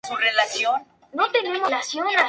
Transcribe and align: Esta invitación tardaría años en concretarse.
Esta 0.03 0.13
invitación 0.15 0.73
tardaría 1.11 1.29
años 1.29 1.45
en 1.45 1.51
concretarse. 1.61 1.99